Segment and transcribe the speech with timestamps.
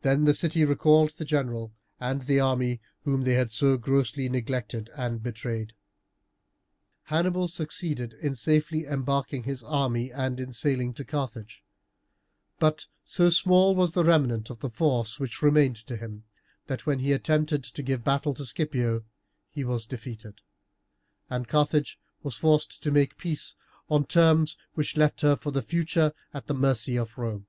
[0.00, 4.90] Then the city recalled the general and the army whom they had so grossly neglected
[4.96, 5.72] and betrayed.
[7.04, 11.62] Hannibal succeeded in safely embarking his army and in sailing to Carthage;
[12.58, 16.24] but so small was the remnant of the force which remained to him,
[16.66, 19.04] that when he attempted to give battle to Scipio
[19.48, 20.40] he was defeated,
[21.30, 23.54] and Carthage was forced to make peace
[23.88, 27.46] on terms which left her for the future at the mercy of Rome.